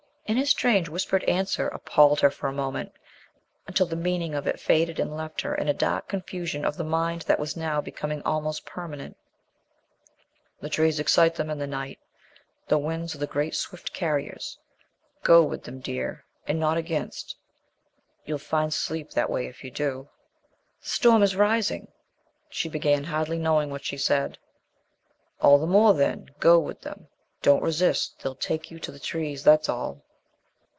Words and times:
And 0.27 0.37
his 0.39 0.49
strange 0.49 0.87
whispered 0.87 1.25
answer 1.25 1.67
appalled 1.67 2.21
her 2.21 2.29
for 2.31 2.47
a 2.47 2.53
moment 2.53 2.93
until 3.67 3.85
the 3.85 3.97
meaning 3.97 4.33
of 4.33 4.47
it 4.47 4.61
faded 4.61 4.97
and 4.97 5.13
left 5.17 5.41
her 5.41 5.53
in 5.53 5.67
a 5.67 5.73
dark 5.73 6.07
confusion 6.07 6.63
of 6.63 6.77
the 6.77 6.85
mind 6.85 7.23
that 7.23 7.37
was 7.37 7.57
now 7.57 7.81
becoming 7.81 8.21
almost 8.21 8.65
permanent. 8.65 9.17
"The 10.61 10.69
trees 10.69 11.01
excite 11.01 11.35
them 11.35 11.49
in 11.49 11.57
the 11.59 11.67
night. 11.67 11.99
The 12.69 12.77
winds 12.77 13.13
are 13.13 13.17
the 13.17 13.27
great 13.27 13.55
swift 13.55 13.91
carriers. 13.93 14.57
Go 15.21 15.43
with 15.43 15.63
them, 15.63 15.81
dear 15.81 16.23
and 16.47 16.57
not 16.57 16.77
against. 16.77 17.35
You'll 18.23 18.37
find 18.37 18.73
sleep 18.73 19.11
that 19.11 19.29
way 19.29 19.47
if 19.47 19.65
you 19.65 19.71
do." 19.71 20.07
"The 20.81 20.87
storm 20.87 21.23
is 21.23 21.35
rising," 21.35 21.89
she 22.47 22.69
began, 22.69 23.03
hardly 23.03 23.37
knowing 23.37 23.69
what 23.69 23.83
she 23.83 23.97
said. 23.97 24.37
"All 25.41 25.59
the 25.59 25.67
more 25.67 25.93
then 25.93 26.29
go 26.39 26.57
with 26.57 26.79
them. 26.83 27.09
Don't 27.41 27.61
resist. 27.61 28.19
They'll 28.21 28.33
take 28.33 28.71
you 28.71 28.79
to 28.79 28.93
the 28.93 28.99
trees, 28.99 29.43
that's 29.43 29.67
all." 29.67 30.05